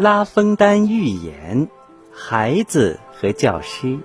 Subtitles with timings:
[0.00, 1.68] 拉封丹寓言：
[2.10, 3.98] 孩子和教师。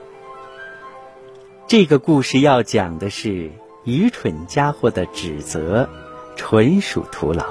[1.67, 3.49] 这个故事要讲的是
[3.85, 5.87] 愚蠢家伙的指责，
[6.35, 7.45] 纯属徒劳。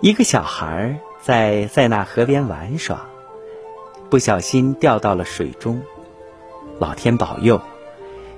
[0.00, 3.06] 一个小孩在塞纳河边玩耍，
[4.10, 5.80] 不小心掉到了水中。
[6.80, 7.60] 老天保佑，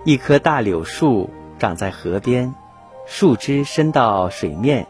[0.04, 2.54] 一棵大柳树长在河边，
[3.06, 4.86] 树枝伸到水面，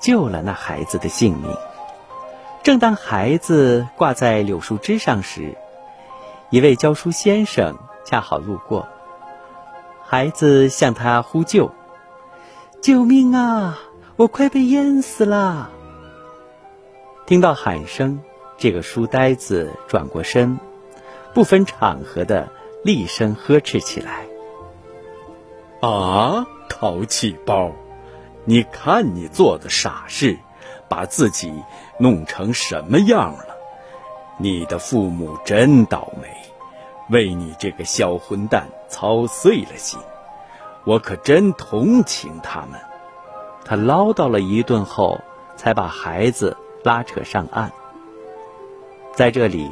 [0.00, 1.54] 救了那孩子的性命。
[2.68, 5.56] 正当孩子挂在柳树枝上时，
[6.50, 8.86] 一位教书先生恰好路过。
[10.04, 11.72] 孩子向他呼救
[12.82, 13.78] ：“救命啊！
[14.16, 15.70] 我快被淹死了！”
[17.24, 18.20] 听到喊声，
[18.58, 20.58] 这个书呆子转过身，
[21.32, 22.50] 不分场合的
[22.84, 24.26] 厉声呵斥起来
[25.80, 27.72] ：“啊，淘气包！
[28.44, 30.38] 你看你做的傻事，
[30.88, 31.52] 把自己
[31.98, 33.56] 弄成什么样了？
[34.38, 36.28] 你的父母真倒霉，
[37.10, 39.98] 为你这个小混蛋操碎了心。
[40.84, 42.80] 我可真同情他们。”
[43.64, 45.20] 他唠叨了一顿后，
[45.56, 46.56] 才把孩子。
[46.84, 47.72] 拉扯上岸。
[49.12, 49.68] 在这里，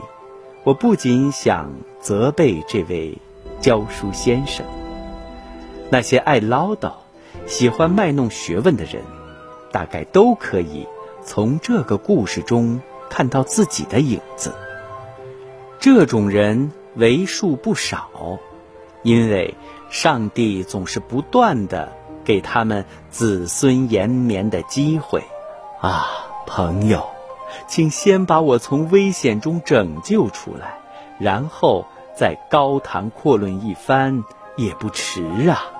[0.65, 3.17] 我不仅想责备这位
[3.61, 4.67] 教书先生，
[5.89, 6.93] 那些爱唠叨、
[7.47, 9.05] 喜欢卖弄学问的人，
[9.77, 10.89] 大概都可以
[11.23, 14.55] 从这个故事中看到自己的影子。
[15.79, 18.09] 这种人为数不少，
[19.03, 19.55] 因为
[19.91, 21.93] 上帝总是不断的
[22.25, 25.23] 给他们子孙延绵的机会
[25.83, 26.07] 啊。
[26.47, 27.07] 朋友，
[27.69, 30.79] 请先把我从危险中拯救出来，
[31.19, 31.85] 然后
[32.17, 34.25] 再高谈阔论一番
[34.57, 35.76] 也不迟啊。